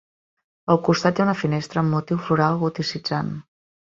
[0.75, 3.29] Al costat hi ha una finestra amb motiu floral goticitzant.